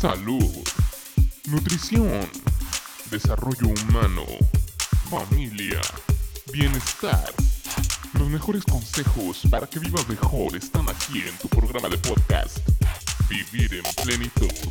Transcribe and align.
salud, 0.00 0.66
nutrición, 1.48 2.26
desarrollo 3.10 3.66
humano, 3.66 4.24
familia, 5.10 5.78
bienestar. 6.50 7.30
Los 8.14 8.30
mejores 8.30 8.64
consejos 8.64 9.42
para 9.50 9.66
que 9.66 9.78
vivas 9.78 10.08
mejor 10.08 10.56
están 10.56 10.88
aquí 10.88 11.20
en 11.20 11.36
tu 11.36 11.48
programa 11.50 11.90
de 11.90 11.98
podcast. 11.98 12.60
Vivir 13.28 13.74
en 13.74 14.02
plenitud. 14.02 14.70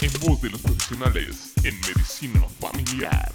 En 0.00 0.12
voz 0.20 0.40
de 0.40 0.50
los 0.50 0.60
profesionales 0.60 1.54
en 1.64 1.74
medicina 1.80 2.46
familiar. 2.60 3.32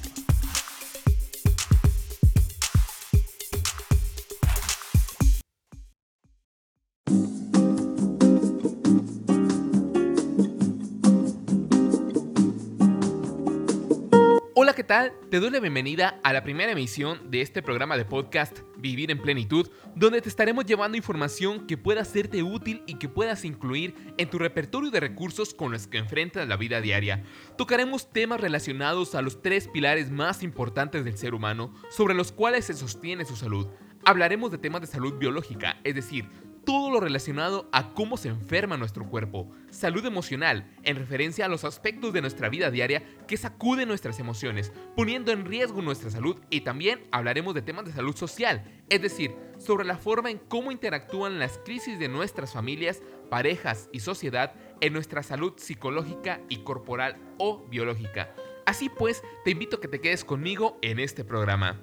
Tal? 14.87 15.11
Te 15.29 15.41
doy 15.41 15.49
la 15.49 15.59
bienvenida 15.59 16.17
a 16.23 16.31
la 16.31 16.43
primera 16.43 16.71
emisión 16.71 17.29
de 17.29 17.41
este 17.41 17.61
programa 17.61 17.97
de 17.97 18.05
podcast 18.05 18.59
Vivir 18.77 19.11
en 19.11 19.21
Plenitud, 19.21 19.69
donde 19.95 20.21
te 20.21 20.29
estaremos 20.29 20.65
llevando 20.65 20.95
información 20.95 21.67
que 21.67 21.77
pueda 21.77 22.05
serte 22.05 22.41
útil 22.41 22.83
y 22.87 22.95
que 22.95 23.09
puedas 23.09 23.43
incluir 23.43 24.13
en 24.17 24.29
tu 24.29 24.39
repertorio 24.39 24.89
de 24.89 25.01
recursos 25.01 25.53
con 25.53 25.73
los 25.73 25.87
que 25.87 25.97
enfrentas 25.97 26.47
la 26.47 26.55
vida 26.55 26.79
diaria. 26.79 27.23
Tocaremos 27.57 28.09
temas 28.13 28.39
relacionados 28.39 29.13
a 29.13 29.21
los 29.21 29.41
tres 29.41 29.67
pilares 29.67 30.09
más 30.09 30.41
importantes 30.41 31.03
del 31.03 31.17
ser 31.17 31.33
humano, 31.33 31.73
sobre 31.89 32.13
los 32.13 32.31
cuales 32.31 32.63
se 32.63 32.73
sostiene 32.73 33.25
su 33.25 33.35
salud. 33.35 33.67
Hablaremos 34.05 34.51
de 34.51 34.57
temas 34.57 34.79
de 34.79 34.87
salud 34.87 35.15
biológica, 35.19 35.81
es 35.83 35.95
decir, 35.95 36.29
todo 36.67 36.91
lo 36.91 36.99
relacionado 36.99 37.69
a 37.71 37.93
cómo 37.93 38.17
se 38.17 38.27
enferma 38.27 38.75
nuestro 38.75 39.07
cuerpo, 39.07 39.49
salud 39.69 40.05
emocional, 40.05 40.69
en 40.83 40.97
referencia 40.97 41.45
a 41.45 41.47
los 41.47 41.63
aspectos 41.63 42.11
de 42.11 42.19
nuestra 42.19 42.49
vida 42.49 42.69
diaria 42.69 43.03
que 43.25 43.37
sacuden 43.37 43.87
nuestras 43.87 44.19
emociones, 44.19 44.73
poniendo 44.93 45.31
en 45.31 45.45
riesgo 45.45 45.81
nuestra 45.81 46.09
salud 46.09 46.41
y 46.49 46.61
también 46.61 47.07
hablaremos 47.11 47.53
de 47.53 47.61
temas 47.61 47.85
de 47.85 47.93
salud 47.93 48.13
social, 48.17 48.65
es 48.89 49.01
decir, 49.01 49.33
sobre 49.57 49.85
la 49.85 49.95
forma 49.95 50.29
en 50.29 50.39
cómo 50.39 50.73
interactúan 50.73 51.39
las 51.39 51.57
crisis 51.59 51.99
de 51.99 52.09
nuestras 52.09 52.51
familias, 52.51 53.01
parejas 53.29 53.87
y 53.93 54.01
sociedad 54.01 54.53
en 54.81 54.91
nuestra 54.91 55.23
salud 55.23 55.53
psicológica 55.55 56.41
y 56.49 56.63
corporal 56.63 57.15
o 57.37 57.65
biológica. 57.69 58.35
Así 58.65 58.89
pues, 58.89 59.23
te 59.45 59.51
invito 59.51 59.77
a 59.77 59.79
que 59.79 59.87
te 59.87 60.01
quedes 60.01 60.25
conmigo 60.25 60.77
en 60.81 60.99
este 60.99 61.23
programa. 61.23 61.81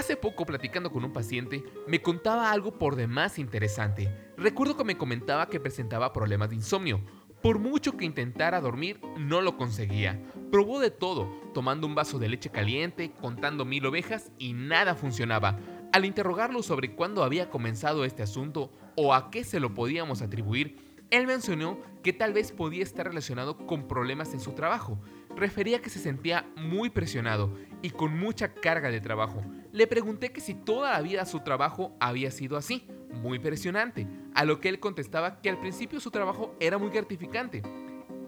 Hace 0.00 0.16
poco, 0.16 0.46
platicando 0.46 0.90
con 0.90 1.04
un 1.04 1.12
paciente, 1.12 1.62
me 1.86 2.00
contaba 2.00 2.50
algo 2.50 2.78
por 2.78 2.96
demás 2.96 3.38
interesante. 3.38 4.08
Recuerdo 4.38 4.74
que 4.74 4.82
me 4.82 4.96
comentaba 4.96 5.50
que 5.50 5.60
presentaba 5.60 6.14
problemas 6.14 6.48
de 6.48 6.56
insomnio. 6.56 7.02
Por 7.42 7.58
mucho 7.58 7.98
que 7.98 8.06
intentara 8.06 8.62
dormir, 8.62 8.98
no 9.18 9.42
lo 9.42 9.58
conseguía. 9.58 10.18
Probó 10.50 10.80
de 10.80 10.90
todo, 10.90 11.28
tomando 11.52 11.86
un 11.86 11.94
vaso 11.94 12.18
de 12.18 12.30
leche 12.30 12.48
caliente, 12.48 13.12
contando 13.20 13.66
mil 13.66 13.84
ovejas 13.84 14.32
y 14.38 14.54
nada 14.54 14.94
funcionaba. 14.94 15.58
Al 15.92 16.06
interrogarlo 16.06 16.62
sobre 16.62 16.94
cuándo 16.94 17.22
había 17.22 17.50
comenzado 17.50 18.06
este 18.06 18.22
asunto 18.22 18.72
o 18.96 19.12
a 19.12 19.30
qué 19.30 19.44
se 19.44 19.60
lo 19.60 19.74
podíamos 19.74 20.22
atribuir, 20.22 20.78
él 21.10 21.26
mencionó 21.26 21.78
que 22.02 22.14
tal 22.14 22.32
vez 22.32 22.52
podía 22.52 22.84
estar 22.84 23.06
relacionado 23.06 23.58
con 23.66 23.86
problemas 23.86 24.32
en 24.32 24.40
su 24.40 24.52
trabajo. 24.52 24.98
Refería 25.36 25.82
que 25.82 25.90
se 25.90 25.98
sentía 25.98 26.48
muy 26.56 26.88
presionado 26.88 27.54
y 27.82 27.90
con 27.90 28.18
mucha 28.18 28.54
carga 28.54 28.90
de 28.90 29.00
trabajo. 29.02 29.42
Le 29.72 29.86
pregunté 29.86 30.32
que 30.32 30.40
si 30.40 30.54
toda 30.54 30.92
la 30.92 31.00
vida 31.00 31.24
su 31.24 31.40
trabajo 31.40 31.96
había 32.00 32.30
sido 32.30 32.56
así, 32.56 32.86
muy 33.12 33.38
presionante, 33.38 34.06
a 34.34 34.44
lo 34.44 34.60
que 34.60 34.68
él 34.68 34.80
contestaba 34.80 35.40
que 35.40 35.50
al 35.50 35.60
principio 35.60 36.00
su 36.00 36.10
trabajo 36.10 36.54
era 36.60 36.78
muy 36.78 36.90
gratificante. 36.90 37.62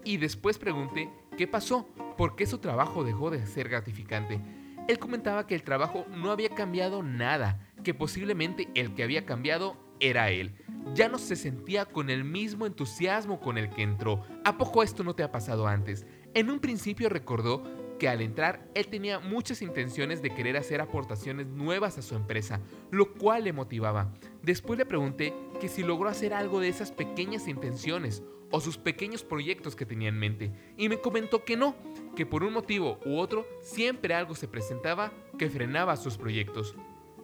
Y 0.03 0.17
después 0.17 0.57
pregunté 0.57 1.09
qué 1.37 1.47
pasó, 1.47 1.87
por 2.17 2.35
qué 2.35 2.45
su 2.45 2.57
trabajo 2.59 3.03
dejó 3.03 3.29
de 3.29 3.45
ser 3.45 3.69
gratificante. 3.69 4.41
Él 4.87 4.99
comentaba 4.99 5.47
que 5.47 5.55
el 5.55 5.63
trabajo 5.63 6.05
no 6.09 6.31
había 6.31 6.49
cambiado 6.49 7.03
nada, 7.03 7.59
que 7.83 7.93
posiblemente 7.93 8.69
el 8.75 8.93
que 8.93 9.03
había 9.03 9.25
cambiado 9.25 9.77
era 9.99 10.29
él 10.29 10.53
ya 10.93 11.09
no 11.09 11.17
se 11.17 11.35
sentía 11.35 11.85
con 11.85 12.09
el 12.09 12.23
mismo 12.23 12.65
entusiasmo 12.65 13.39
con 13.39 13.57
el 13.57 13.69
que 13.69 13.81
entró. 13.81 14.23
¿A 14.43 14.57
poco 14.57 14.83
esto 14.83 15.03
no 15.03 15.15
te 15.15 15.23
ha 15.23 15.31
pasado 15.31 15.67
antes? 15.67 16.05
En 16.33 16.49
un 16.49 16.59
principio 16.59 17.09
recordó 17.09 17.63
que 18.03 18.09
al 18.09 18.19
entrar 18.19 18.67
él 18.75 18.87
tenía 18.87 19.19
muchas 19.19 19.61
intenciones 19.61 20.21
de 20.21 20.35
querer 20.35 20.57
hacer 20.57 20.81
aportaciones 20.81 21.47
nuevas 21.47 21.97
a 21.97 22.01
su 22.01 22.15
empresa, 22.15 22.59
lo 22.91 23.13
cual 23.13 23.45
le 23.45 23.53
motivaba. 23.53 24.13
Después 24.41 24.77
le 24.77 24.85
pregunté 24.85 25.33
que 25.61 25.69
si 25.69 25.83
logró 25.83 26.09
hacer 26.09 26.33
algo 26.33 26.59
de 26.59 26.67
esas 26.67 26.91
pequeñas 26.91 27.47
intenciones 27.47 28.21
o 28.51 28.59
sus 28.59 28.77
pequeños 28.77 29.23
proyectos 29.23 29.77
que 29.77 29.85
tenía 29.85 30.09
en 30.09 30.19
mente, 30.19 30.51
y 30.75 30.89
me 30.89 30.99
comentó 30.99 31.45
que 31.45 31.55
no, 31.55 31.77
que 32.13 32.25
por 32.25 32.43
un 32.43 32.51
motivo 32.51 32.99
u 33.05 33.19
otro 33.19 33.47
siempre 33.61 34.13
algo 34.13 34.35
se 34.35 34.49
presentaba 34.49 35.13
que 35.39 35.49
frenaba 35.49 35.95
sus 35.95 36.17
proyectos. 36.17 36.75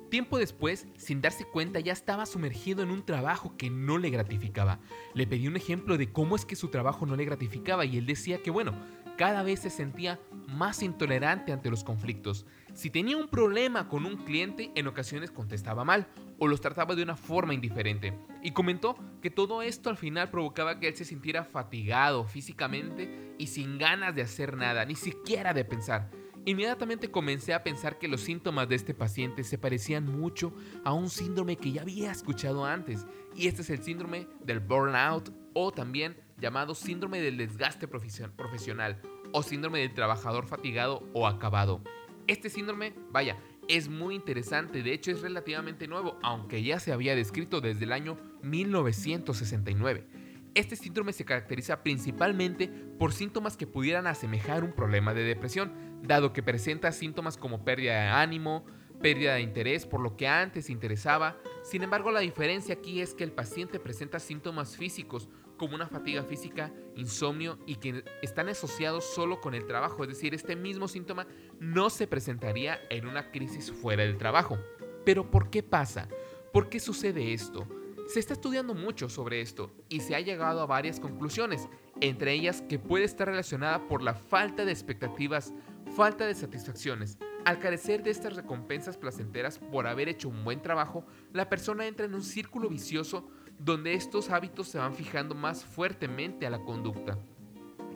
Tiempo 0.09 0.39
después, 0.39 0.87
sin 0.97 1.21
darse 1.21 1.45
cuenta, 1.45 1.79
ya 1.79 1.93
estaba 1.93 2.25
sumergido 2.25 2.81
en 2.81 2.89
un 2.89 3.05
trabajo 3.05 3.55
que 3.57 3.69
no 3.69 3.99
le 3.99 4.09
gratificaba. 4.09 4.79
Le 5.13 5.27
pedí 5.27 5.47
un 5.47 5.55
ejemplo 5.55 5.99
de 5.99 6.11
cómo 6.11 6.35
es 6.35 6.45
que 6.45 6.55
su 6.55 6.69
trabajo 6.69 7.05
no 7.05 7.15
le 7.15 7.25
gratificaba 7.25 7.85
y 7.85 7.97
él 7.97 8.07
decía 8.07 8.41
que 8.41 8.49
bueno, 8.49 8.73
cada 9.19 9.43
vez 9.43 9.59
se 9.59 9.69
sentía 9.69 10.17
más 10.47 10.81
intolerante 10.81 11.51
ante 11.51 11.69
los 11.69 11.83
conflictos. 11.83 12.45
Si 12.73 12.89
tenía 12.89 13.17
un 13.17 13.27
problema 13.27 13.89
con 13.89 14.05
un 14.05 14.15
cliente, 14.15 14.71
en 14.75 14.87
ocasiones 14.87 15.29
contestaba 15.29 15.83
mal 15.83 16.07
o 16.37 16.47
los 16.47 16.61
trataba 16.61 16.95
de 16.95 17.03
una 17.03 17.17
forma 17.17 17.53
indiferente. 17.53 18.17
Y 18.41 18.51
comentó 18.51 18.95
que 19.21 19.29
todo 19.29 19.61
esto 19.61 19.89
al 19.89 19.97
final 19.97 20.29
provocaba 20.29 20.79
que 20.79 20.87
él 20.87 20.95
se 20.95 21.03
sintiera 21.03 21.43
fatigado 21.43 22.23
físicamente 22.23 23.35
y 23.37 23.47
sin 23.47 23.77
ganas 23.77 24.15
de 24.15 24.21
hacer 24.21 24.55
nada, 24.55 24.85
ni 24.85 24.95
siquiera 24.95 25.53
de 25.53 25.65
pensar. 25.65 26.09
Inmediatamente 26.45 27.11
comencé 27.11 27.53
a 27.53 27.61
pensar 27.61 27.99
que 27.99 28.07
los 28.07 28.21
síntomas 28.21 28.69
de 28.69 28.75
este 28.75 28.93
paciente 28.93 29.43
se 29.43 29.57
parecían 29.57 30.05
mucho 30.05 30.53
a 30.85 30.93
un 30.93 31.09
síndrome 31.09 31.57
que 31.57 31.73
ya 31.73 31.81
había 31.81 32.09
escuchado 32.09 32.65
antes, 32.65 33.05
y 33.35 33.47
este 33.47 33.63
es 33.63 33.69
el 33.69 33.83
síndrome 33.83 34.29
del 34.45 34.61
burnout 34.61 35.29
o 35.53 35.71
también 35.71 36.17
llamado 36.37 36.75
síndrome 36.75 37.21
del 37.21 37.37
desgaste 37.37 37.87
profesional 37.87 39.01
o 39.31 39.43
síndrome 39.43 39.79
del 39.79 39.93
trabajador 39.93 40.47
fatigado 40.47 41.03
o 41.13 41.27
acabado. 41.27 41.81
Este 42.27 42.49
síndrome, 42.49 42.93
vaya, 43.11 43.37
es 43.67 43.87
muy 43.87 44.15
interesante, 44.15 44.83
de 44.83 44.93
hecho 44.93 45.11
es 45.11 45.21
relativamente 45.21 45.87
nuevo, 45.87 46.17
aunque 46.23 46.63
ya 46.63 46.79
se 46.79 46.91
había 46.91 47.15
descrito 47.15 47.61
desde 47.61 47.85
el 47.85 47.91
año 47.91 48.17
1969. 48.41 50.07
Este 50.55 50.75
síndrome 50.75 51.13
se 51.13 51.25
caracteriza 51.25 51.83
principalmente 51.83 52.67
por 52.67 53.13
síntomas 53.13 53.55
que 53.55 53.67
pudieran 53.67 54.07
asemejar 54.07 54.63
un 54.63 54.73
problema 54.73 55.13
de 55.13 55.23
depresión, 55.23 55.71
dado 56.01 56.33
que 56.33 56.41
presenta 56.41 56.91
síntomas 56.91 57.37
como 57.37 57.63
pérdida 57.63 57.93
de 57.93 58.07
ánimo, 58.07 58.65
pérdida 59.01 59.35
de 59.35 59.41
interés 59.41 59.85
por 59.85 60.01
lo 60.01 60.15
que 60.15 60.27
antes 60.27 60.69
interesaba. 60.69 61.37
Sin 61.63 61.83
embargo, 61.83 62.11
la 62.11 62.19
diferencia 62.19 62.75
aquí 62.75 63.01
es 63.01 63.13
que 63.13 63.23
el 63.23 63.31
paciente 63.31 63.79
presenta 63.79 64.19
síntomas 64.19 64.77
físicos 64.77 65.29
como 65.59 65.75
una 65.75 65.87
fatiga 65.87 66.23
física, 66.23 66.71
insomnio 66.95 67.59
y 67.67 67.75
que 67.75 68.03
están 68.21 68.49
asociados 68.49 69.03
solo 69.03 69.41
con 69.41 69.53
el 69.53 69.67
trabajo, 69.67 70.03
es 70.03 70.09
decir, 70.09 70.33
este 70.33 70.55
mismo 70.55 70.87
síntoma 70.87 71.27
no 71.59 71.89
se 71.89 72.07
presentaría 72.07 72.79
en 72.89 73.05
una 73.05 73.29
crisis 73.29 73.71
fuera 73.71 74.03
del 74.03 74.17
trabajo. 74.17 74.57
Pero 75.05 75.29
¿por 75.29 75.49
qué 75.49 75.61
pasa? 75.61 76.07
¿Por 76.53 76.69
qué 76.69 76.79
sucede 76.79 77.33
esto? 77.33 77.67
Se 78.07 78.19
está 78.19 78.33
estudiando 78.33 78.73
mucho 78.73 79.07
sobre 79.07 79.41
esto 79.41 79.71
y 79.87 79.99
se 79.99 80.15
ha 80.15 80.19
llegado 80.19 80.61
a 80.61 80.65
varias 80.65 80.99
conclusiones, 80.99 81.69
entre 82.01 82.33
ellas 82.33 82.63
que 82.67 82.79
puede 82.79 83.05
estar 83.05 83.27
relacionada 83.27 83.87
por 83.87 84.01
la 84.01 84.15
falta 84.15 84.65
de 84.65 84.71
expectativas, 84.71 85.53
falta 85.95 86.25
de 86.25 86.33
satisfacciones. 86.33 87.19
Al 87.45 87.59
carecer 87.59 88.03
de 88.03 88.11
estas 88.11 88.35
recompensas 88.35 88.97
placenteras 88.97 89.59
por 89.59 89.87
haber 89.87 90.09
hecho 90.09 90.29
un 90.29 90.43
buen 90.43 90.61
trabajo, 90.61 91.05
la 91.33 91.49
persona 91.49 91.87
entra 91.87 92.05
en 92.05 92.13
un 92.13 92.23
círculo 92.23 92.69
vicioso 92.69 93.27
donde 93.57 93.93
estos 93.93 94.29
hábitos 94.29 94.67
se 94.67 94.77
van 94.77 94.93
fijando 94.93 95.35
más 95.35 95.63
fuertemente 95.63 96.45
a 96.45 96.49
la 96.49 96.59
conducta. 96.59 97.17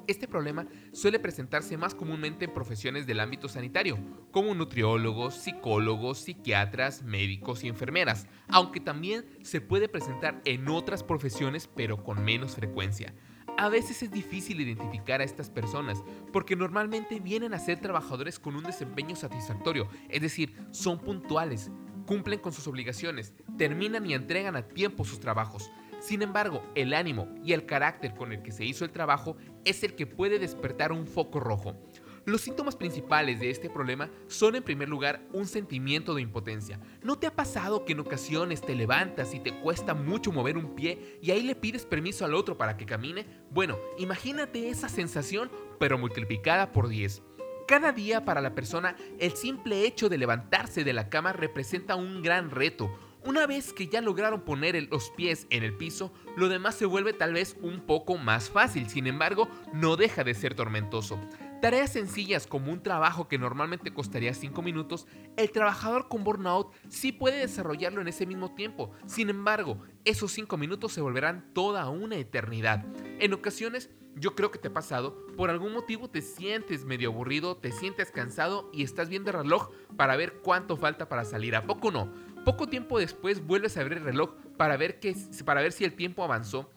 Este 0.05 0.27
problema 0.27 0.67
suele 0.91 1.17
presentarse 1.17 1.77
más 1.77 1.95
comúnmente 1.95 2.45
en 2.45 2.53
profesiones 2.53 3.07
del 3.07 3.21
ámbito 3.21 3.47
sanitario, 3.47 3.97
como 4.31 4.53
nutriólogos, 4.53 5.35
psicólogos, 5.35 6.19
psiquiatras, 6.19 7.03
médicos 7.03 7.63
y 7.63 7.69
enfermeras, 7.69 8.27
aunque 8.49 8.81
también 8.81 9.25
se 9.43 9.61
puede 9.61 9.87
presentar 9.87 10.41
en 10.43 10.67
otras 10.67 11.03
profesiones 11.03 11.69
pero 11.73 12.03
con 12.03 12.23
menos 12.23 12.55
frecuencia. 12.55 13.13
A 13.57 13.69
veces 13.69 14.01
es 14.01 14.11
difícil 14.11 14.59
identificar 14.61 15.21
a 15.21 15.23
estas 15.23 15.49
personas 15.49 16.03
porque 16.31 16.55
normalmente 16.55 17.19
vienen 17.19 17.53
a 17.53 17.59
ser 17.59 17.79
trabajadores 17.79 18.39
con 18.39 18.55
un 18.55 18.63
desempeño 18.63 19.15
satisfactorio, 19.15 19.87
es 20.09 20.21
decir, 20.21 20.55
son 20.71 20.99
puntuales, 20.99 21.69
cumplen 22.07 22.39
con 22.39 22.51
sus 22.51 22.67
obligaciones, 22.67 23.33
terminan 23.57 24.05
y 24.07 24.15
entregan 24.15 24.55
a 24.55 24.67
tiempo 24.67 25.05
sus 25.05 25.19
trabajos. 25.19 25.71
Sin 25.99 26.23
embargo, 26.23 26.63
el 26.73 26.93
ánimo 26.93 27.29
y 27.43 27.53
el 27.53 27.65
carácter 27.65 28.15
con 28.15 28.33
el 28.33 28.41
que 28.41 28.51
se 28.51 28.65
hizo 28.65 28.85
el 28.85 28.91
trabajo 28.91 29.37
es 29.65 29.83
el 29.83 29.95
que 29.95 30.07
puede 30.07 30.39
despertar 30.39 30.91
un 30.91 31.05
foco 31.05 31.39
rojo. 31.39 31.75
Los 32.25 32.39
síntomas 32.39 32.77
principales 32.77 33.41
de 33.41 33.49
este 33.49 33.69
problema 33.69 34.09
son 34.27 34.55
en 34.55 34.63
primer 34.63 34.87
lugar 34.87 35.27
un 35.33 35.45
sentimiento 35.45 36.15
de 36.15 36.21
impotencia. 36.21 36.79
¿No 37.01 37.17
te 37.17 37.27
ha 37.27 37.35
pasado 37.35 37.83
que 37.83 37.91
en 37.91 37.99
ocasiones 37.99 38.61
te 38.61 38.75
levantas 38.75 39.33
y 39.33 39.41
te 39.41 39.51
cuesta 39.59 39.93
mucho 39.93 40.31
mover 40.31 40.57
un 40.57 40.73
pie 40.73 41.19
y 41.21 41.31
ahí 41.31 41.43
le 41.43 41.55
pides 41.55 41.85
permiso 41.85 42.23
al 42.23 42.33
otro 42.33 42.57
para 42.57 42.77
que 42.77 42.85
camine? 42.85 43.25
Bueno, 43.49 43.77
imagínate 43.97 44.69
esa 44.69 44.87
sensación 44.87 45.51
pero 45.79 45.97
multiplicada 45.97 46.71
por 46.71 46.87
10. 46.87 47.21
Cada 47.67 47.91
día 47.91 48.23
para 48.23 48.39
la 48.39 48.55
persona 48.55 48.95
el 49.19 49.33
simple 49.33 49.85
hecho 49.85 50.07
de 50.07 50.17
levantarse 50.17 50.85
de 50.85 50.93
la 50.93 51.09
cama 51.09 51.33
representa 51.33 51.95
un 51.95 52.21
gran 52.21 52.51
reto, 52.51 52.89
una 53.25 53.47
vez 53.47 53.71
que 53.71 53.87
ya 53.87 54.01
lograron 54.01 54.41
poner 54.41 54.75
los 54.91 55.09
pies 55.11 55.47
en 55.49 55.63
el 55.63 55.73
piso, 55.73 56.11
lo 56.35 56.49
demás 56.49 56.75
se 56.75 56.85
vuelve 56.85 57.13
tal 57.13 57.31
vez 57.31 57.55
un 57.61 57.79
poco 57.79 58.17
más 58.17 58.49
fácil, 58.49 58.89
sin 58.89 59.07
embargo, 59.07 59.47
no 59.71 59.95
deja 59.95 60.25
de 60.25 60.33
ser 60.33 60.55
tormentoso. 60.55 61.17
Tareas 61.63 61.93
sencillas 61.93 62.45
como 62.45 62.73
un 62.73 62.83
trabajo 62.83 63.29
que 63.29 63.37
normalmente 63.37 63.93
costaría 63.93 64.33
5 64.33 64.61
minutos, 64.61 65.07
el 65.37 65.49
trabajador 65.49 66.09
con 66.09 66.25
burnout 66.25 66.73
sí 66.89 67.13
puede 67.13 67.37
desarrollarlo 67.37 68.01
en 68.01 68.09
ese 68.09 68.25
mismo 68.25 68.53
tiempo. 68.53 68.91
Sin 69.05 69.29
embargo, 69.29 69.77
esos 70.03 70.33
5 70.33 70.57
minutos 70.57 70.91
se 70.91 70.99
volverán 70.99 71.53
toda 71.53 71.87
una 71.87 72.17
eternidad. 72.17 72.85
En 73.17 73.31
ocasiones, 73.31 73.89
yo 74.17 74.35
creo 74.35 74.51
que 74.51 74.59
te 74.59 74.67
ha 74.67 74.73
pasado, 74.73 75.25
por 75.37 75.49
algún 75.49 75.71
motivo 75.71 76.09
te 76.09 76.21
sientes 76.21 76.83
medio 76.83 77.11
aburrido, 77.11 77.55
te 77.55 77.71
sientes 77.71 78.11
cansado 78.11 78.69
y 78.73 78.83
estás 78.83 79.07
viendo 79.07 79.31
el 79.31 79.37
reloj 79.37 79.69
para 79.95 80.17
ver 80.17 80.41
cuánto 80.43 80.75
falta 80.75 81.07
para 81.07 81.23
salir. 81.23 81.55
¿A 81.55 81.65
poco 81.65 81.91
no? 81.91 82.11
Poco 82.43 82.67
tiempo 82.67 82.99
después 82.99 83.41
vuelves 83.47 83.77
a 83.77 83.83
ver 83.83 83.93
el 83.93 84.03
reloj 84.03 84.35
para 84.57 84.75
ver, 84.75 84.99
que, 84.99 85.15
para 85.45 85.61
ver 85.61 85.71
si 85.71 85.85
el 85.85 85.93
tiempo 85.93 86.25
avanzó, 86.25 86.69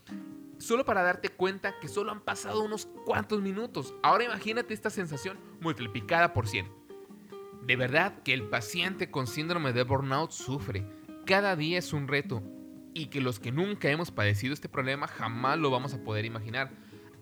solo 0.59 0.85
para 0.85 1.03
darte 1.03 1.29
cuenta 1.29 1.79
que 1.81 1.89
solo 1.89 2.13
han 2.13 2.21
pasado 2.21 2.63
unos 2.63 2.87
cuantos 3.05 3.43
minutos. 3.43 3.95
Ahora 4.03 4.25
imagínate 4.25 4.75
esta 4.75 4.91
sensación 4.91 5.39
multiplicada 5.61 6.33
por 6.33 6.49
100. 6.49 6.71
De 7.63 7.77
verdad 7.77 8.23
que 8.23 8.33
el 8.33 8.49
paciente 8.49 9.11
con 9.11 9.27
síndrome 9.27 9.73
de 9.73 9.83
burnout 9.83 10.31
sufre. 10.31 10.87
Cada 11.25 11.57
día 11.57 11.79
es 11.79 11.93
un 11.93 12.07
reto 12.07 12.43
y 12.95 13.07
que 13.07 13.21
los 13.21 13.41
que 13.41 13.53
nunca 13.53 13.91
hemos 13.91 14.11
padecido 14.11 14.55
este 14.55 14.69
problema 14.69 15.07
jamás 15.09 15.59
lo 15.59 15.71
vamos 15.71 15.93
a 15.93 16.03
poder 16.03 16.25
imaginar. 16.25 16.71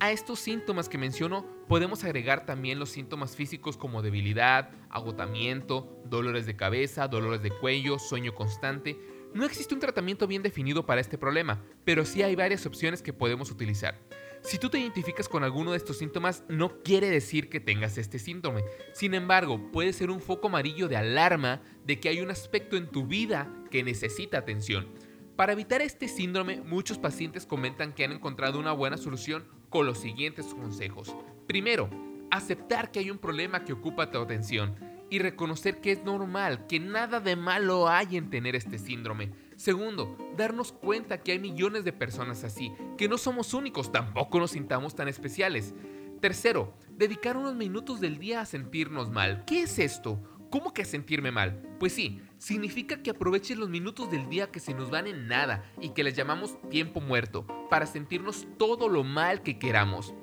A 0.00 0.12
estos 0.12 0.38
síntomas 0.40 0.88
que 0.88 0.98
menciono 0.98 1.46
podemos 1.66 2.04
agregar 2.04 2.44
también 2.44 2.78
los 2.78 2.90
síntomas 2.90 3.36
físicos 3.36 3.76
como 3.76 4.02
debilidad, 4.02 4.70
agotamiento, 4.90 5.98
dolores 6.04 6.46
de 6.46 6.56
cabeza, 6.56 7.08
dolores 7.08 7.42
de 7.42 7.50
cuello, 7.50 7.98
sueño 7.98 8.34
constante. 8.34 8.98
No 9.34 9.44
existe 9.44 9.74
un 9.74 9.80
tratamiento 9.80 10.28
bien 10.28 10.44
definido 10.44 10.86
para 10.86 11.00
este 11.00 11.18
problema, 11.18 11.60
pero 11.84 12.04
sí 12.04 12.22
hay 12.22 12.36
varias 12.36 12.66
opciones 12.66 13.02
que 13.02 13.12
podemos 13.12 13.50
utilizar. 13.50 13.98
Si 14.42 14.58
tú 14.58 14.70
te 14.70 14.78
identificas 14.78 15.28
con 15.28 15.42
alguno 15.42 15.72
de 15.72 15.76
estos 15.76 15.98
síntomas, 15.98 16.44
no 16.48 16.80
quiere 16.82 17.10
decir 17.10 17.48
que 17.48 17.58
tengas 17.58 17.98
este 17.98 18.20
síntoma. 18.20 18.60
Sin 18.92 19.12
embargo, 19.12 19.72
puede 19.72 19.92
ser 19.92 20.12
un 20.12 20.20
foco 20.20 20.46
amarillo 20.46 20.86
de 20.86 20.96
alarma 20.96 21.62
de 21.84 21.98
que 21.98 22.10
hay 22.10 22.20
un 22.20 22.30
aspecto 22.30 22.76
en 22.76 22.86
tu 22.86 23.08
vida 23.08 23.52
que 23.72 23.82
necesita 23.82 24.38
atención. 24.38 24.86
Para 25.34 25.54
evitar 25.54 25.82
este 25.82 26.06
síndrome, 26.06 26.60
muchos 26.60 26.98
pacientes 26.98 27.44
comentan 27.44 27.92
que 27.92 28.04
han 28.04 28.12
encontrado 28.12 28.60
una 28.60 28.70
buena 28.70 28.98
solución 28.98 29.48
con 29.68 29.84
los 29.84 29.98
siguientes 29.98 30.46
consejos. 30.54 31.12
Primero, 31.48 31.90
aceptar 32.30 32.92
que 32.92 33.00
hay 33.00 33.10
un 33.10 33.18
problema 33.18 33.64
que 33.64 33.72
ocupa 33.72 34.12
tu 34.12 34.18
atención 34.18 34.76
y 35.10 35.18
reconocer 35.18 35.80
que 35.80 35.92
es 35.92 36.04
normal, 36.04 36.66
que 36.66 36.80
nada 36.80 37.20
de 37.20 37.36
malo 37.36 37.88
hay 37.88 38.16
en 38.16 38.30
tener 38.30 38.56
este 38.56 38.78
síndrome. 38.78 39.32
Segundo, 39.56 40.16
darnos 40.36 40.72
cuenta 40.72 41.22
que 41.22 41.32
hay 41.32 41.38
millones 41.38 41.84
de 41.84 41.92
personas 41.92 42.44
así, 42.44 42.72
que 42.98 43.08
no 43.08 43.18
somos 43.18 43.54
únicos, 43.54 43.92
tampoco 43.92 44.38
nos 44.38 44.52
sintamos 44.52 44.94
tan 44.94 45.08
especiales. 45.08 45.74
Tercero, 46.20 46.74
dedicar 46.90 47.36
unos 47.36 47.54
minutos 47.54 48.00
del 48.00 48.18
día 48.18 48.40
a 48.40 48.46
sentirnos 48.46 49.10
mal. 49.10 49.44
¿Qué 49.46 49.62
es 49.62 49.78
esto? 49.78 50.20
¿Cómo 50.50 50.72
que 50.72 50.84
sentirme 50.84 51.30
mal? 51.30 51.60
Pues 51.80 51.92
sí, 51.92 52.20
significa 52.38 53.02
que 53.02 53.10
aproveches 53.10 53.58
los 53.58 53.68
minutos 53.68 54.10
del 54.10 54.28
día 54.28 54.50
que 54.50 54.60
se 54.60 54.72
nos 54.72 54.88
van 54.88 55.06
en 55.06 55.26
nada 55.26 55.64
y 55.80 55.90
que 55.90 56.04
les 56.04 56.14
llamamos 56.14 56.58
tiempo 56.70 57.00
muerto 57.00 57.46
para 57.68 57.86
sentirnos 57.86 58.46
todo 58.56 58.88
lo 58.88 59.02
mal 59.02 59.42
que 59.42 59.58
queramos. 59.58 60.14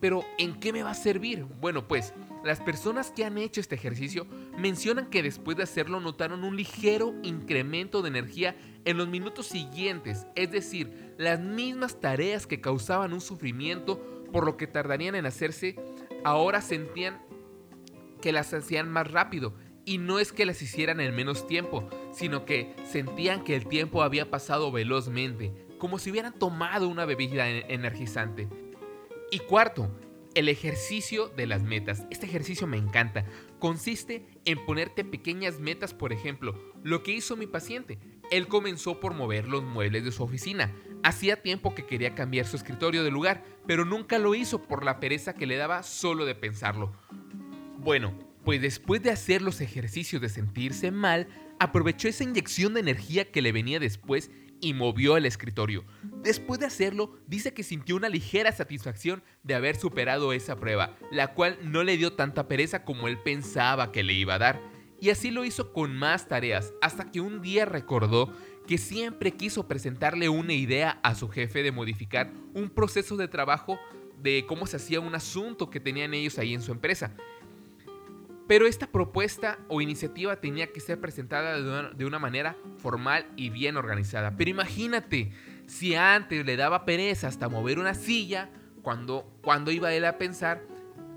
Pero 0.00 0.24
¿en 0.38 0.58
qué 0.58 0.72
me 0.72 0.82
va 0.82 0.90
a 0.90 0.94
servir? 0.94 1.44
Bueno, 1.60 1.86
pues 1.86 2.14
las 2.44 2.60
personas 2.60 3.10
que 3.10 3.24
han 3.24 3.38
hecho 3.38 3.60
este 3.60 3.74
ejercicio 3.74 4.26
mencionan 4.58 5.10
que 5.10 5.22
después 5.22 5.56
de 5.56 5.62
hacerlo 5.62 6.00
notaron 6.00 6.44
un 6.44 6.56
ligero 6.56 7.14
incremento 7.22 8.02
de 8.02 8.08
energía 8.08 8.56
en 8.84 8.96
los 8.96 9.08
minutos 9.08 9.46
siguientes, 9.46 10.26
es 10.34 10.50
decir, 10.50 11.14
las 11.18 11.40
mismas 11.40 12.00
tareas 12.00 12.46
que 12.46 12.60
causaban 12.60 13.12
un 13.12 13.20
sufrimiento 13.20 14.00
por 14.32 14.44
lo 14.44 14.56
que 14.56 14.66
tardarían 14.66 15.14
en 15.14 15.26
hacerse, 15.26 15.76
ahora 16.24 16.62
sentían 16.62 17.22
que 18.20 18.32
las 18.32 18.52
hacían 18.54 18.90
más 18.90 19.10
rápido 19.10 19.54
y 19.84 19.98
no 19.98 20.18
es 20.18 20.32
que 20.32 20.46
las 20.46 20.62
hicieran 20.62 21.00
en 21.00 21.14
menos 21.14 21.46
tiempo, 21.46 21.88
sino 22.12 22.44
que 22.44 22.74
sentían 22.84 23.44
que 23.44 23.56
el 23.56 23.66
tiempo 23.66 24.02
había 24.02 24.30
pasado 24.30 24.70
velozmente, 24.70 25.52
como 25.78 25.98
si 25.98 26.10
hubieran 26.10 26.38
tomado 26.38 26.88
una 26.88 27.04
bebida 27.04 27.48
energizante. 27.48 28.48
Y 29.30 29.40
cuarto, 29.40 29.90
el 30.34 30.48
ejercicio 30.48 31.28
de 31.28 31.46
las 31.46 31.62
metas. 31.62 32.04
Este 32.10 32.26
ejercicio 32.26 32.66
me 32.66 32.76
encanta. 32.76 33.24
Consiste 33.58 34.26
en 34.44 34.64
ponerte 34.64 35.04
pequeñas 35.04 35.60
metas, 35.60 35.94
por 35.94 36.12
ejemplo, 36.12 36.54
lo 36.82 37.02
que 37.02 37.12
hizo 37.12 37.36
mi 37.36 37.46
paciente. 37.46 37.98
Él 38.30 38.48
comenzó 38.48 39.00
por 39.00 39.14
mover 39.14 39.48
los 39.48 39.62
muebles 39.62 40.04
de 40.04 40.12
su 40.12 40.22
oficina. 40.22 40.72
Hacía 41.02 41.42
tiempo 41.42 41.74
que 41.74 41.86
quería 41.86 42.14
cambiar 42.14 42.46
su 42.46 42.56
escritorio 42.56 43.04
de 43.04 43.10
lugar, 43.10 43.44
pero 43.66 43.84
nunca 43.84 44.18
lo 44.18 44.34
hizo 44.34 44.62
por 44.62 44.84
la 44.84 45.00
pereza 45.00 45.34
que 45.34 45.46
le 45.46 45.56
daba 45.56 45.82
solo 45.82 46.24
de 46.24 46.34
pensarlo. 46.34 46.92
Bueno, 47.78 48.16
pues 48.44 48.60
después 48.60 49.02
de 49.02 49.10
hacer 49.10 49.42
los 49.42 49.60
ejercicios 49.60 50.22
de 50.22 50.28
sentirse 50.28 50.90
mal, 50.90 51.28
aprovechó 51.62 52.08
esa 52.08 52.24
inyección 52.24 52.74
de 52.74 52.80
energía 52.80 53.30
que 53.30 53.40
le 53.40 53.52
venía 53.52 53.78
después 53.78 54.30
y 54.60 54.74
movió 54.74 55.16
el 55.16 55.26
escritorio. 55.26 55.84
Después 56.02 56.58
de 56.58 56.66
hacerlo, 56.66 57.18
dice 57.26 57.54
que 57.54 57.62
sintió 57.62 57.94
una 57.94 58.08
ligera 58.08 58.50
satisfacción 58.50 59.22
de 59.44 59.54
haber 59.54 59.76
superado 59.76 60.32
esa 60.32 60.56
prueba, 60.56 60.96
la 61.12 61.34
cual 61.34 61.58
no 61.62 61.84
le 61.84 61.96
dio 61.96 62.14
tanta 62.14 62.48
pereza 62.48 62.84
como 62.84 63.06
él 63.06 63.18
pensaba 63.18 63.92
que 63.92 64.02
le 64.02 64.12
iba 64.12 64.34
a 64.34 64.38
dar. 64.38 64.60
Y 65.00 65.10
así 65.10 65.30
lo 65.30 65.44
hizo 65.44 65.72
con 65.72 65.96
más 65.96 66.26
tareas, 66.26 66.72
hasta 66.80 67.10
que 67.10 67.20
un 67.20 67.42
día 67.42 67.64
recordó 67.64 68.32
que 68.66 68.78
siempre 68.78 69.32
quiso 69.32 69.68
presentarle 69.68 70.28
una 70.28 70.54
idea 70.54 70.98
a 71.02 71.14
su 71.14 71.28
jefe 71.28 71.62
de 71.62 71.72
modificar 71.72 72.32
un 72.54 72.70
proceso 72.70 73.16
de 73.16 73.28
trabajo 73.28 73.78
de 74.20 74.46
cómo 74.46 74.66
se 74.66 74.76
hacía 74.76 75.00
un 75.00 75.14
asunto 75.14 75.70
que 75.70 75.80
tenían 75.80 76.14
ellos 76.14 76.38
ahí 76.38 76.54
en 76.54 76.62
su 76.62 76.72
empresa. 76.72 77.14
Pero 78.48 78.66
esta 78.66 78.86
propuesta 78.86 79.58
o 79.68 79.80
iniciativa 79.80 80.36
tenía 80.36 80.66
que 80.72 80.80
ser 80.80 81.00
presentada 81.00 81.60
de 81.92 82.04
una, 82.04 82.18
manera 82.18 82.56
formal 82.78 83.26
y 83.36 83.50
bien 83.50 83.76
organizada. 83.76 84.36
Pero 84.36 84.50
imagínate, 84.50 85.32
si 85.66 85.94
antes 85.94 86.44
le 86.44 86.56
daba 86.56 86.84
pereza 86.84 87.28
hasta 87.28 87.48
mover 87.48 87.78
una 87.78 87.94
silla, 87.94 88.50
cuando, 88.82 89.32
cuando 89.42 89.70
iba 89.70 89.92
él 89.92 90.04
a 90.04 90.18
pensar 90.18 90.62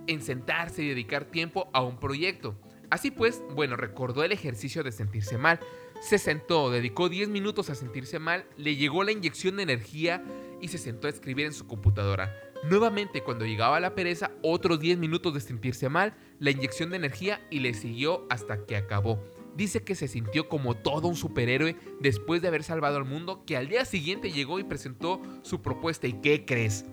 en 0.08 0.22
sentarse 0.22 0.84
y 0.84 0.90
dedicar 0.90 1.26
tiempo 1.26 1.70
a 1.74 1.82
un 1.82 2.00
proyecto. 2.00 2.56
Así 2.90 3.12
pues, 3.12 3.42
bueno, 3.56 3.76
recordó 3.76 4.24
el 4.24 4.32
ejercicio 4.32 4.84
de 4.84 4.92
sentirse 4.92 5.38
mal. 5.38 5.60
Se 6.02 6.20
sentó, 6.20 6.70
dedicó 6.70 7.10
10 7.10 7.30
minutos 7.30 7.70
a 7.70 7.76
sentirse 7.76 8.20
mal, 8.20 8.46
le 8.58 8.76
llegó 8.76 9.04
la 9.04 9.12
inyección 9.12 9.58
de 9.58 9.64
energía 9.64 10.24
y 10.62 10.68
se 10.68 10.78
sentó 10.78 11.08
a 11.08 11.10
escribir 11.10 11.48
en 11.48 11.54
su 11.54 11.66
computadora. 11.66 12.34
Nuevamente, 12.64 13.22
cuando 13.22 13.46
llegaba 13.46 13.80
la 13.80 13.94
pereza, 13.94 14.32
otros 14.42 14.80
10 14.80 14.98
minutos 14.98 15.34
de 15.34 15.42
sentirse 15.42 15.90
mal, 15.90 16.16
la 16.40 16.52
inyección 16.52 16.90
de 16.90 16.98
energía 16.98 17.46
y 17.52 17.60
le 17.60 17.74
siguió 17.74 18.26
hasta 18.30 18.66
que 18.66 18.76
acabó. 18.76 19.24
Dice 19.56 19.84
que 19.84 19.96
se 19.96 20.08
sintió 20.08 20.50
como 20.50 20.76
todo 20.76 21.08
un 21.08 21.16
superhéroe 21.16 21.76
después 22.02 22.42
de 22.42 22.48
haber 22.48 22.64
salvado 22.64 22.98
al 22.98 23.06
mundo, 23.06 23.44
que 23.46 23.56
al 23.56 23.70
día 23.70 23.86
siguiente 23.86 24.32
llegó 24.32 24.60
y 24.60 24.64
presentó 24.64 25.22
su 25.44 25.62
propuesta. 25.62 26.08
¿Y 26.08 26.14
qué 26.14 26.46
crees? 26.46 26.86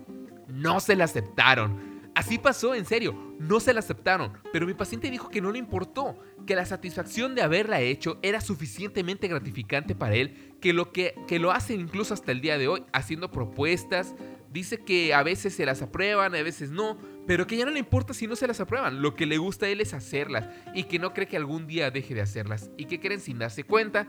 No 0.47 0.79
se 0.79 0.95
la 0.95 1.05
aceptaron. 1.05 1.93
Así 2.15 2.37
pasó, 2.37 2.75
en 2.75 2.85
serio, 2.85 3.15
no 3.39 3.59
se 3.59 3.73
la 3.73 3.79
aceptaron, 3.79 4.33
pero 4.51 4.67
mi 4.67 4.75
paciente 4.75 5.09
dijo 5.09 5.29
que 5.29 5.41
no 5.41 5.51
le 5.51 5.57
importó, 5.57 6.19
que 6.45 6.55
la 6.55 6.65
satisfacción 6.65 7.33
de 7.33 7.41
haberla 7.41 7.81
hecho 7.81 8.19
era 8.21 8.39
suficientemente 8.39 9.27
gratificante 9.27 9.95
para 9.95 10.13
él, 10.13 10.53
que 10.61 10.73
lo 10.73 10.91
que, 10.91 11.15
que 11.27 11.39
lo 11.39 11.51
hace 11.51 11.73
incluso 11.73 12.13
hasta 12.13 12.31
el 12.31 12.41
día 12.41 12.59
de 12.59 12.67
hoy, 12.67 12.83
haciendo 12.93 13.31
propuestas, 13.31 14.13
dice 14.53 14.77
que 14.77 15.13
a 15.13 15.23
veces 15.23 15.55
se 15.55 15.65
las 15.65 15.81
aprueban, 15.81 16.35
a 16.35 16.43
veces 16.43 16.69
no, 16.69 16.97
pero 17.25 17.47
que 17.47 17.57
ya 17.57 17.65
no 17.65 17.71
le 17.71 17.79
importa 17.79 18.13
si 18.13 18.27
no 18.27 18.35
se 18.35 18.47
las 18.47 18.59
aprueban. 18.59 19.01
Lo 19.01 19.15
que 19.15 19.25
le 19.25 19.37
gusta 19.39 19.65
a 19.65 19.69
él 19.69 19.81
es 19.81 19.93
hacerlas 19.93 20.47
y 20.75 20.83
que 20.83 20.99
no 20.99 21.13
cree 21.13 21.27
que 21.27 21.35
algún 21.35 21.65
día 21.65 21.89
deje 21.89 22.13
de 22.13 22.21
hacerlas. 22.21 22.69
Y 22.77 22.85
que 22.85 22.99
creen 22.99 23.19
sin 23.19 23.39
darse 23.39 23.63
cuenta, 23.63 24.07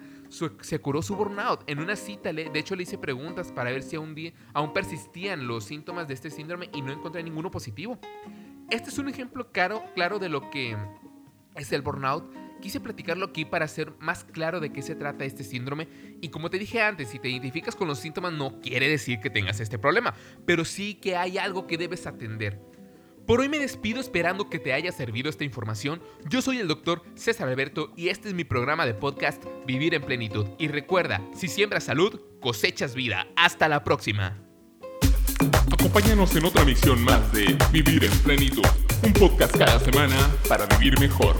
se 0.61 0.79
curó 0.79 1.01
su 1.01 1.17
burnout. 1.17 1.65
En 1.67 1.81
una 1.81 1.97
cita, 1.97 2.33
de 2.33 2.51
hecho, 2.55 2.77
le 2.77 2.83
hice 2.83 2.99
preguntas 2.99 3.51
para 3.53 3.71
ver 3.71 3.83
si 3.83 3.97
aún, 3.97 4.15
día, 4.15 4.33
aún 4.53 4.73
persistían 4.73 5.47
los 5.47 5.65
síntomas 5.65 6.07
de 6.07 6.15
este 6.15 6.31
síndrome 6.31 6.69
y 6.75 6.83
no 6.83 6.93
encontré 6.93 7.23
ninguno 7.23 7.51
positivo. 7.51 7.99
Este 8.71 8.91
es 8.91 8.99
un 8.99 9.09
ejemplo 9.09 9.51
claro, 9.51 9.83
claro 9.95 10.19
de 10.19 10.29
lo 10.29 10.51
que 10.51 10.77
es 11.55 11.73
el 11.73 11.83
burnout 11.83 12.44
quise 12.65 12.81
platicarlo 12.81 13.27
aquí 13.27 13.45
para 13.45 13.67
hacer 13.67 13.93
más 13.99 14.25
claro 14.25 14.59
de 14.59 14.73
qué 14.73 14.81
se 14.81 14.95
trata 14.95 15.27
este 15.27 15.45
síndrome 15.45 15.87
y 16.23 16.31
como 16.31 16.49
te 16.49 16.59
dije 16.59 16.81
antes, 16.81 17.11
si 17.11 17.19
te 17.19 17.29
identificas 17.29 17.77
con 17.77 17.89
los 17.89 17.99
síntomas 17.99 18.33
no 18.33 18.59
quiere 18.63 18.89
decir 18.89 19.21
que 19.21 19.29
tengas 19.29 19.61
este 19.61 19.79
problema, 19.79 20.15
pero 20.47 20.65
sí 20.65 20.95
que 20.95 21.15
hay 21.15 21.37
algo 21.37 21.67
que 21.67 21.77
debes 21.77 22.07
atender. 22.07 22.59
Por 23.27 23.41
hoy 23.41 23.51
me 23.51 23.59
despido 23.59 24.01
esperando 24.01 24.49
que 24.49 24.59
te 24.59 24.73
haya 24.73 24.93
servido 24.93 25.29
esta 25.29 25.45
información. 25.45 26.03
Yo 26.31 26.41
soy 26.41 26.57
el 26.57 26.67
doctor 26.67 27.03
César 27.17 27.49
Alberto 27.49 27.93
y 27.99 28.09
este 28.09 28.29
es 28.29 28.35
mi 28.35 28.45
programa 28.45 28.87
de 28.87 28.95
podcast 28.95 29.45
Vivir 29.67 29.93
en 29.93 30.01
Plenitud. 30.01 30.47
Y 30.59 30.69
recuerda, 30.69 31.21
si 31.35 31.49
siembras 31.49 31.85
salud, 31.85 32.19
cosechas 32.41 32.95
vida. 32.95 33.27
Hasta 33.37 33.69
la 33.69 33.85
próxima. 33.85 34.43
Acompáñanos 35.71 36.35
en 36.37 36.47
otra 36.47 36.65
misión 36.65 37.05
más 37.05 37.31
de 37.33 37.59
Vivir 37.71 38.05
en 38.05 38.19
Plenitud, 38.21 38.65
un 39.03 39.13
podcast 39.13 39.55
cada 39.55 39.79
semana 39.81 40.17
para 40.49 40.65
vivir 40.79 40.99
mejor. 40.99 41.37